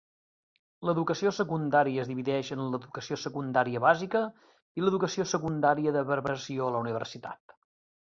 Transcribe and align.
L"educació 0.85 1.33
secundària 1.39 2.05
es 2.05 2.09
divideix 2.13 2.49
en 2.57 2.63
l"educació 2.65 3.19
secundaria 3.27 3.83
bàsica 3.87 4.25
i 4.81 4.87
l"educació 4.87 5.29
secundària 5.37 5.97
de 6.01 6.07
preparació 6.13 6.69
a 6.69 6.75
la 6.79 6.85
universitat. 6.89 7.61